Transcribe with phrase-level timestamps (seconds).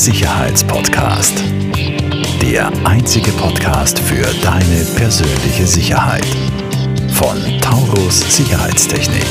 [0.00, 1.44] Sicherheitspodcast.
[2.40, 6.24] Der einzige Podcast für deine persönliche Sicherheit.
[7.12, 9.26] Von Taurus Sicherheitstechnik.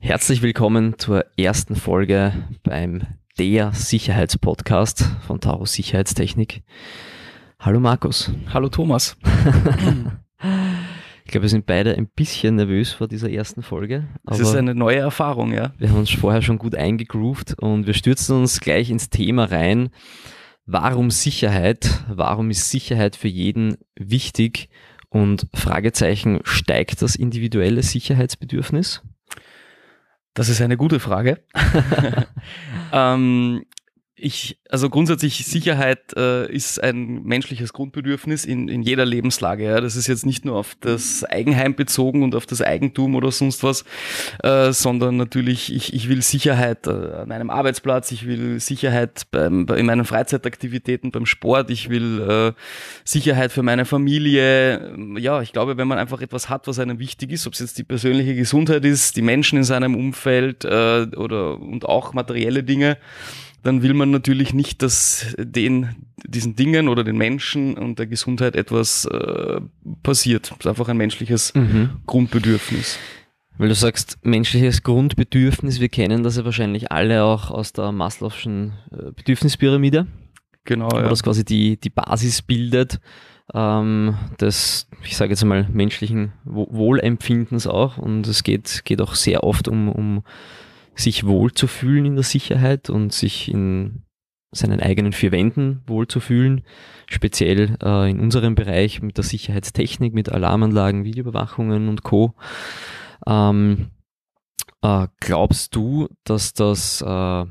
[0.00, 2.32] Herzlich willkommen zur ersten Folge
[2.64, 3.02] beim
[3.38, 6.64] Der Sicherheitspodcast von Taurus Sicherheitstechnik.
[7.60, 8.32] Hallo Markus.
[8.52, 9.16] Hallo Thomas.
[11.26, 14.06] Ich glaube, wir sind beide ein bisschen nervös vor dieser ersten Folge.
[14.22, 15.72] Das ist eine neue Erfahrung, ja.
[15.76, 19.90] Wir haben uns vorher schon gut eingegroovt und wir stürzen uns gleich ins Thema rein.
[20.66, 22.04] Warum Sicherheit?
[22.08, 24.68] Warum ist Sicherheit für jeden wichtig?
[25.08, 29.02] Und Fragezeichen, steigt das individuelle Sicherheitsbedürfnis?
[30.32, 31.42] Das ist eine gute Frage.
[32.92, 33.64] ähm,
[34.18, 39.64] ich, also grundsätzlich Sicherheit äh, ist ein menschliches Grundbedürfnis in, in jeder Lebenslage.
[39.64, 39.80] Ja.
[39.82, 43.62] Das ist jetzt nicht nur auf das Eigenheim bezogen und auf das Eigentum oder sonst
[43.62, 43.84] was,
[44.42, 49.66] äh, sondern natürlich, ich, ich will Sicherheit äh, an meinem Arbeitsplatz, ich will Sicherheit beim,
[49.68, 52.52] in meinen Freizeitaktivitäten, beim Sport, ich will äh,
[53.04, 54.96] Sicherheit für meine Familie.
[55.18, 57.76] Ja, ich glaube, wenn man einfach etwas hat, was einem wichtig ist, ob es jetzt
[57.76, 62.96] die persönliche Gesundheit ist, die Menschen in seinem Umfeld äh, oder und auch materielle Dinge,
[63.66, 68.54] dann will man natürlich nicht, dass den, diesen Dingen oder den Menschen und der Gesundheit
[68.54, 69.60] etwas äh,
[70.04, 70.52] passiert.
[70.52, 71.90] Das ist einfach ein menschliches mhm.
[72.06, 72.98] Grundbedürfnis.
[73.58, 78.72] Weil du sagst, menschliches Grundbedürfnis, wir kennen das ja wahrscheinlich alle auch aus der Maslow'schen
[78.92, 80.06] äh, Bedürfnispyramide.
[80.64, 80.88] Genau.
[80.92, 81.08] Wo ja.
[81.08, 83.00] das quasi die, die Basis bildet
[83.52, 87.98] ähm, des, ich sage jetzt mal, menschlichen Wohlempfindens auch.
[87.98, 90.22] Und es geht, geht auch sehr oft um, um
[90.96, 94.02] sich wohlzufühlen in der Sicherheit und sich in
[94.52, 96.62] seinen eigenen vier Wänden wohlzufühlen,
[97.06, 102.34] speziell äh, in unserem Bereich mit der Sicherheitstechnik, mit Alarmanlagen, Videoüberwachungen und Co.
[103.26, 103.90] Ähm,
[104.82, 107.44] äh, glaubst du, dass das äh,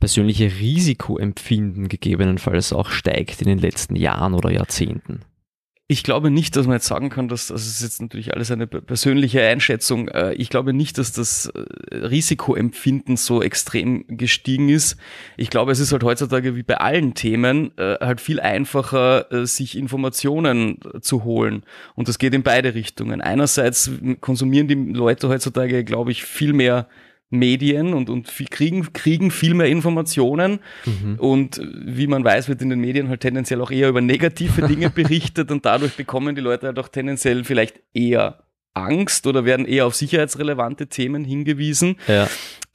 [0.00, 5.24] persönliche Risikoempfinden gegebenenfalls auch steigt in den letzten Jahren oder Jahrzehnten?
[5.90, 8.66] Ich glaube nicht, dass man jetzt sagen kann, dass das ist jetzt natürlich alles eine
[8.66, 10.08] persönliche Einschätzung.
[10.08, 14.98] Äh, ich glaube nicht, dass das äh, Risikoempfinden so extrem gestiegen ist.
[15.38, 19.78] Ich glaube, es ist halt heutzutage wie bei allen Themen äh, halt viel einfacher, sich
[19.78, 21.62] Informationen zu holen.
[21.94, 23.22] Und das geht in beide Richtungen.
[23.22, 23.90] Einerseits
[24.20, 26.86] konsumieren die Leute heutzutage, glaube ich, viel mehr
[27.30, 30.60] Medien und, und viel, kriegen, kriegen viel mehr Informationen.
[30.86, 31.16] Mhm.
[31.18, 34.90] Und wie man weiß, wird in den Medien halt tendenziell auch eher über negative Dinge
[34.94, 38.38] berichtet und dadurch bekommen die Leute halt auch tendenziell vielleicht eher
[38.74, 41.96] Angst oder werden eher auf sicherheitsrelevante Themen hingewiesen.
[42.06, 42.28] Ja.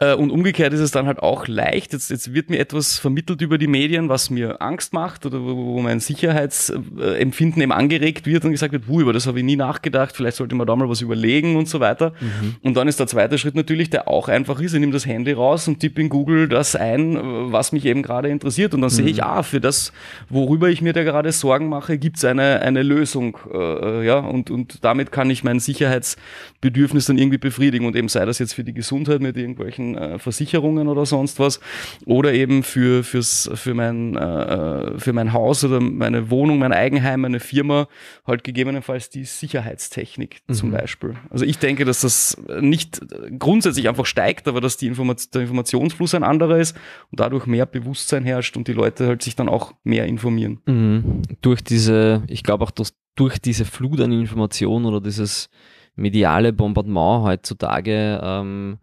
[0.03, 1.93] Äh, und umgekehrt ist es dann halt auch leicht.
[1.93, 5.81] Jetzt, jetzt wird mir etwas vermittelt über die Medien, was mir Angst macht oder wo
[5.81, 10.37] mein Sicherheitsempfinden eben angeregt wird und gesagt wird, über das habe ich nie nachgedacht, vielleicht
[10.37, 12.13] sollte man da mal was überlegen und so weiter.
[12.19, 12.55] Mhm.
[12.61, 15.31] Und dann ist der zweite Schritt natürlich, der auch einfach ist, ich nehme das Handy
[15.31, 17.17] raus und tippe in Google das ein,
[17.51, 18.73] was mich eben gerade interessiert.
[18.73, 18.95] Und dann mhm.
[18.95, 19.93] sehe ich, ah, für das,
[20.29, 23.37] worüber ich mir da gerade Sorgen mache, gibt es eine, eine Lösung.
[23.51, 27.85] Äh, ja, und, und damit kann ich mein Sicherheitsbedürfnis dann irgendwie befriedigen.
[27.85, 31.59] Und eben sei das jetzt für die Gesundheit mit irgendwelchen äh, Versicherungen oder sonst was
[32.05, 37.21] oder eben für, fürs, für, mein, äh, für mein Haus oder meine Wohnung, mein Eigenheim,
[37.21, 37.87] meine Firma,
[38.25, 40.53] halt gegebenenfalls die Sicherheitstechnik mhm.
[40.53, 41.15] zum Beispiel.
[41.29, 43.01] Also ich denke, dass das nicht
[43.39, 46.75] grundsätzlich einfach steigt, aber dass die Informat der Informationsfluss ein anderer ist
[47.11, 50.59] und dadurch mehr Bewusstsein herrscht und die Leute halt sich dann auch mehr informieren.
[50.65, 51.21] Mhm.
[51.41, 55.49] Durch diese, ich glaube auch, dass durch diese Flut an Informationen oder dieses
[55.95, 58.79] mediale Bombardement heutzutage ähm,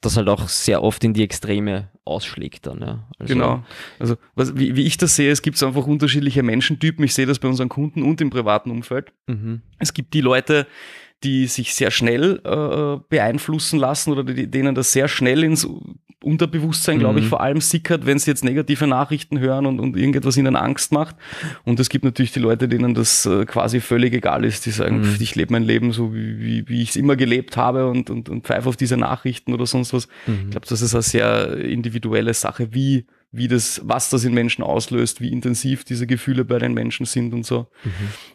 [0.00, 2.80] das halt auch sehr oft in die Extreme ausschlägt dann.
[2.80, 3.08] Ja.
[3.18, 3.64] Also genau.
[3.98, 7.04] Also was, wie, wie ich das sehe, es gibt einfach unterschiedliche Menschentypen.
[7.04, 9.12] Ich sehe das bei unseren Kunden und im privaten Umfeld.
[9.26, 9.62] Mhm.
[9.78, 10.66] Es gibt die Leute,
[11.24, 15.66] die sich sehr schnell äh, beeinflussen lassen oder die, denen das sehr schnell ins
[16.26, 17.30] Unterbewusstsein, glaube ich, mhm.
[17.30, 21.16] vor allem sickert, wenn sie jetzt negative Nachrichten hören und, und irgendetwas ihnen Angst macht.
[21.64, 25.00] Und es gibt natürlich die Leute, denen das äh, quasi völlig egal ist, die sagen,
[25.00, 25.16] mhm.
[25.20, 28.28] ich lebe mein Leben so, wie, wie, wie ich es immer gelebt habe und, und,
[28.28, 30.08] und pfeife auf diese Nachrichten oder sonst was.
[30.26, 30.34] Mhm.
[30.44, 34.62] Ich glaube, das ist eine sehr individuelle Sache, wie wie das, was das in Menschen
[34.62, 37.66] auslöst, wie intensiv diese Gefühle bei den Menschen sind und so.
[37.84, 37.90] Mhm.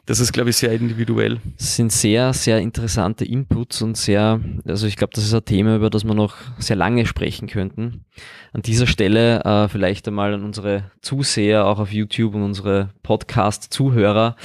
[0.05, 1.39] Das ist, glaube ich, sehr individuell.
[1.57, 5.75] Das sind sehr, sehr interessante Inputs und sehr, also ich glaube, das ist ein Thema,
[5.77, 8.05] über das wir noch sehr lange sprechen könnten.
[8.53, 14.35] An dieser Stelle äh, vielleicht einmal an unsere Zuseher, auch auf YouTube und unsere Podcast-Zuhörer.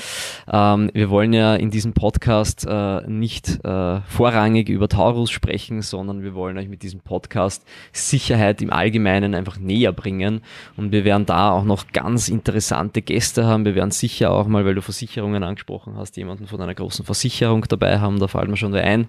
[0.50, 6.22] Ähm, wir wollen ja in diesem Podcast äh, nicht äh, vorrangig über Taurus sprechen, sondern
[6.22, 10.42] wir wollen euch mit diesem Podcast Sicherheit im Allgemeinen einfach näher bringen können.
[10.76, 13.64] Und wir werden da auch noch ganz interessante Gäste haben.
[13.64, 17.64] Wir werden sicher auch mal, weil du Versicherungen angesprochen hast, jemanden von einer großen Versicherung
[17.68, 18.18] dabei haben.
[18.18, 19.08] Da fallen wir schon ein.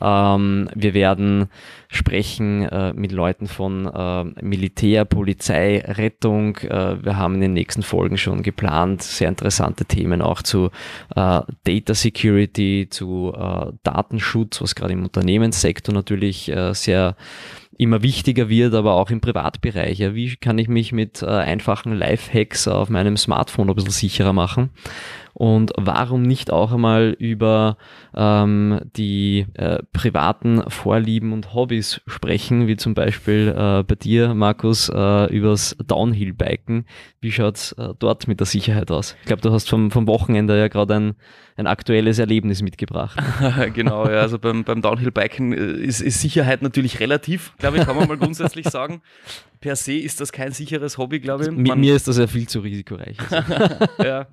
[0.00, 1.46] Ähm, wir werden
[1.88, 6.56] sprechen äh, mit Leuten von äh, Militär, Polizei, Rettung.
[6.56, 10.70] Äh, wir haben in den nächsten Folgen schon geplant, sehr interessante Themen auch zu
[11.14, 17.16] äh, Data Security, zu äh, Datenschutz, was gerade im Unternehmenssektor natürlich äh, sehr
[17.78, 19.98] immer wichtiger wird, aber auch im Privatbereich.
[19.98, 24.32] Ja, wie kann ich mich mit äh, einfachen Live-Hacks auf meinem Smartphone ein bisschen sicherer
[24.32, 24.70] machen?
[25.34, 27.76] Und warum nicht auch einmal über
[28.14, 34.88] ähm, die äh, privaten Vorlieben und Hobbys sprechen, wie zum Beispiel äh, bei dir, Markus,
[34.88, 36.86] äh, übers Downhill-Biken.
[37.20, 39.16] Wie schaut's äh, dort mit der Sicherheit aus?
[39.22, 41.14] Ich glaube, du hast vom, vom Wochenende ja gerade ein,
[41.56, 43.18] ein aktuelles Erlebnis mitgebracht.
[43.74, 47.96] genau, ja, also beim, beim Downhill-Biken äh, ist, ist Sicherheit natürlich relativ, glaube ich, kann
[47.96, 49.02] man mal grundsätzlich sagen.
[49.60, 51.50] Per se ist das kein sicheres Hobby, glaube ich.
[51.50, 53.16] Man, mir ist das ja viel zu risikoreich.
[53.30, 53.52] Also.
[54.04, 54.26] ja.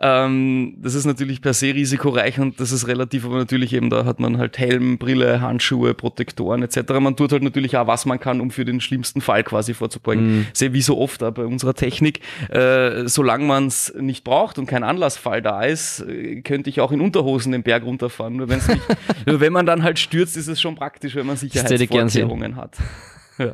[0.00, 4.04] Ähm, das ist natürlich per se risikoreich und das ist relativ, aber natürlich eben, da
[4.04, 7.00] hat man halt Helm, Brille, Handschuhe, Protektoren etc.
[7.00, 10.38] Man tut halt natürlich auch, was man kann, um für den schlimmsten Fall quasi vorzubeugen.
[10.38, 10.46] Mhm.
[10.52, 12.20] Sehr wie so oft bei unserer Technik.
[12.48, 16.92] Äh, solange man es nicht braucht und kein Anlassfall da ist, äh, könnte ich auch
[16.92, 18.36] in Unterhosen den Berg runterfahren.
[18.36, 18.82] Nur, wenn's nicht,
[19.26, 22.76] nur wenn man dann halt stürzt, ist es schon praktisch, wenn man Sicherheitsvorkehrungen hat.
[23.38, 23.52] Ja.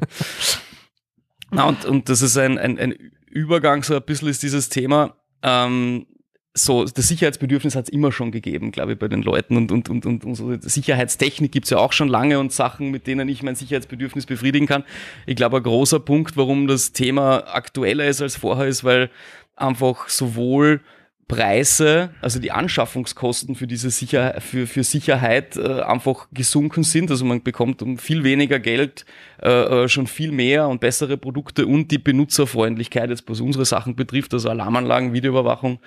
[1.50, 2.94] Na, und, und das ist ein, ein, ein
[3.30, 6.06] Übergang, so ein bisschen ist dieses Thema, ähm,
[6.56, 9.56] so, das Sicherheitsbedürfnis hat es immer schon gegeben, glaube ich, bei den Leuten.
[9.56, 13.08] Und, und, und, und, und so Sicherheitstechnik gibt's ja auch schon lange und Sachen, mit
[13.08, 14.84] denen ich mein Sicherheitsbedürfnis befriedigen kann.
[15.26, 19.10] Ich glaube, ein großer Punkt, warum das Thema aktueller ist als vorher, ist, weil
[19.56, 20.80] einfach sowohl
[21.26, 27.10] Preise, also die Anschaffungskosten für diese Sicher für, für Sicherheit äh, einfach gesunken sind.
[27.10, 29.06] Also man bekommt um viel weniger Geld
[29.42, 33.96] äh, äh schon viel mehr und bessere Produkte und die Benutzerfreundlichkeit, jetzt was unsere Sachen
[33.96, 35.78] betrifft, also Alarmanlagen, Videoüberwachung,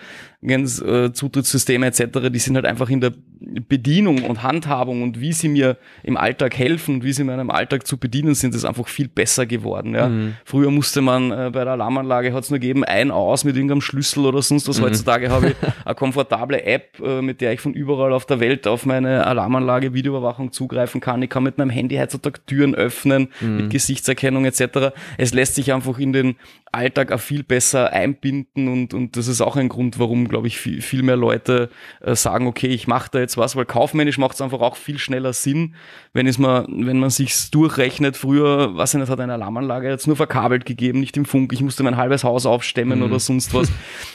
[0.42, 5.48] äh, Zutrittssysteme etc., die sind halt einfach in der Bedienung und Handhabung und wie sie
[5.48, 8.66] mir im Alltag helfen und wie sie mir in meinem Alltag zu bedienen sind, ist
[8.66, 9.94] einfach viel besser geworden.
[9.94, 10.10] Ja.
[10.10, 10.34] Mhm.
[10.46, 13.82] Früher musste man äh, bei der Alarmanlage hat es nur gegeben, ein aus mit irgendeinem
[13.82, 14.80] Schlüssel oder sonst was.
[14.80, 14.86] Mhm.
[14.86, 18.68] Heutzutage habe ich eine komfortable App, äh, mit der ich von überall auf der Welt
[18.68, 21.22] auf meine Alarmanlage Videoüberwachung zugreifen kann.
[21.22, 23.58] Ich kann mit meinem Handy heutzutage Türen öffnen, mhm.
[23.58, 24.94] mit Gesichtserkennung etc.
[25.18, 26.36] Es lässt sich einfach in den
[26.78, 30.60] Alltag auch viel besser einbinden und, und das ist auch ein Grund, warum, glaube ich,
[30.60, 31.70] viel, viel mehr Leute
[32.02, 35.00] äh, sagen, okay, ich mache da jetzt was, weil kaufmännisch macht es einfach auch viel
[35.00, 35.76] schneller Sinn,
[36.14, 38.16] wenn es mal, wenn man sich's durchrechnet.
[38.16, 41.52] Früher, was ich nicht, hat eine Alarmanlage jetzt nur verkabelt gegeben, nicht im Funk.
[41.52, 43.06] Ich musste mein halbes Haus aufstemmen mhm.
[43.06, 43.72] oder sonst was.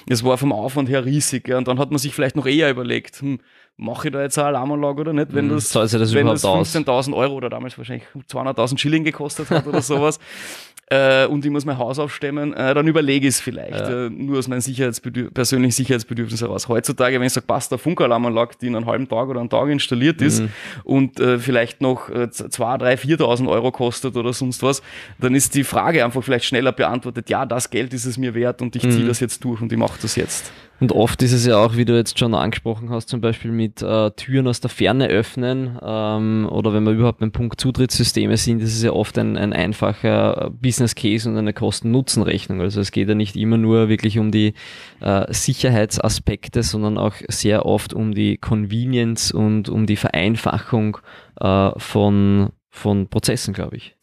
[0.08, 1.48] Es war vom Aufwand her riesig.
[1.48, 1.58] Ja.
[1.58, 3.40] Und dann hat man sich vielleicht noch eher überlegt, hm,
[3.76, 5.54] mache ich da jetzt eine Alarmanlage oder nicht, wenn mhm.
[5.54, 9.82] das, das, das wenn das 15.000 Euro oder damals wahrscheinlich 200.000 Schilling gekostet hat oder
[9.82, 10.18] sowas
[10.92, 14.06] äh, und ich muss mein Haus aufstemmen, äh, dann überlege ich es vielleicht, ja.
[14.06, 16.68] äh, nur aus meinem Sicherheitsbedürf persönlichen Sicherheitsbedürfnis heraus.
[16.68, 19.68] Heutzutage, wenn ich sage, passt, der Funkalarmanlage, die in einem halben Tag oder einem Tag
[19.70, 20.48] installiert ist mhm.
[20.84, 24.82] und äh, vielleicht noch äh, 2, 3, 4.000 Euro kostet oder sonst was,
[25.18, 28.60] dann ist die Frage einfach vielleicht schneller beantwortet, ja, das Geld ist es mir wert
[28.60, 29.08] und ich ziehe mhm.
[29.08, 30.52] das jetzt durch und ich mache das jetzt.
[30.82, 33.82] Und oft ist es ja auch, wie du jetzt schon angesprochen hast, zum Beispiel mit
[33.82, 38.60] äh, Türen aus der Ferne öffnen ähm, oder wenn wir überhaupt beim Punkt Zutrittssysteme sind,
[38.60, 42.60] ist es ja oft ein, ein einfacher Business Case und eine Kosten-Nutzen-Rechnung.
[42.60, 44.54] Also es geht ja nicht immer nur wirklich um die
[44.98, 50.98] äh, Sicherheitsaspekte, sondern auch sehr oft um die Convenience und um die Vereinfachung
[51.38, 53.94] äh, von, von Prozessen, glaube ich.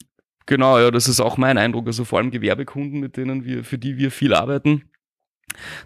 [0.45, 1.87] Genau, ja, das ist auch mein Eindruck.
[1.87, 4.88] Also vor allem Gewerbekunden, mit denen wir, für die wir viel arbeiten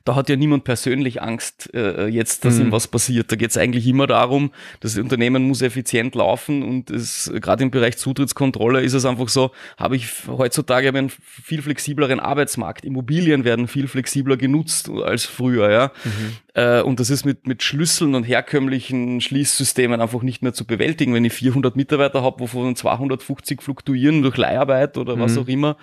[0.06, 2.68] da hat ja niemand persönlich Angst äh, jetzt, dass mhm.
[2.68, 3.32] ihm was passiert.
[3.32, 7.72] Da geht es eigentlich immer darum, das Unternehmen muss effizient laufen und es gerade im
[7.72, 12.86] Bereich Zutrittskontrolle ist es einfach so, habe ich heutzutage einen viel flexibleren Arbeitsmarkt.
[12.86, 15.92] Immobilien werden viel flexibler genutzt als früher, ja.
[16.04, 16.38] Mhm.
[16.56, 21.14] Äh, und das ist mit, mit Schlüsseln und herkömmlichen Schließsystemen einfach nicht mehr zu bewältigen.
[21.14, 25.22] Wenn ich 400 Mitarbeiter habe, wovon 250 fluktuieren durch Leiharbeit oder mhm.
[25.22, 25.78] was auch immer,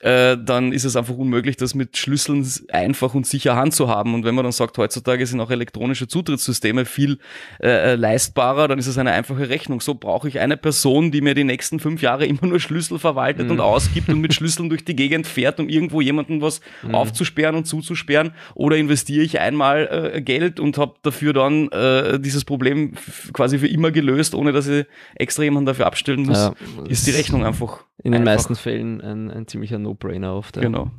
[0.00, 4.14] äh, dann ist es einfach unmöglich, das mit Schlüsseln einfach und sicher handzuhaben.
[4.14, 7.18] Und wenn man dann sagt, heutzutage sind auch elektronische Zutrittssysteme viel
[7.60, 9.82] äh, äh, leistbarer, dann ist es eine einfache Rechnung.
[9.82, 13.46] So brauche ich eine Person, die mir die nächsten fünf Jahre immer nur Schlüssel verwaltet
[13.46, 13.52] mhm.
[13.52, 16.94] und ausgibt und mit Schlüsseln durch die Gegend fährt, um irgendwo jemanden was mhm.
[16.94, 18.32] aufzusperren und zuzusperren.
[18.54, 22.92] Oder investiere ich einmal äh, Geld und habe dafür dann äh, dieses Problem
[23.32, 26.54] quasi für immer gelöst, ohne dass ich extra jemanden dafür abstellen muss, ja,
[26.88, 27.84] ist die Rechnung einfach.
[28.02, 30.56] In den meisten Fällen ein, ein ziemlicher No-Brainer oft.
[30.56, 30.62] Ja.
[30.62, 30.90] Genau.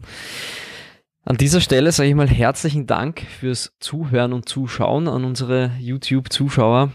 [1.23, 6.91] An dieser Stelle sage ich mal herzlichen Dank fürs Zuhören und Zuschauen an unsere YouTube-Zuschauer.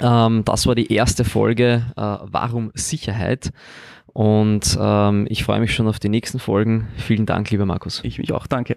[0.00, 3.52] Ähm, das war die erste Folge äh, Warum Sicherheit?
[4.06, 6.88] Und ähm, ich freue mich schon auf die nächsten Folgen.
[6.96, 8.00] Vielen Dank, lieber Markus.
[8.04, 8.76] Ich mich auch, danke.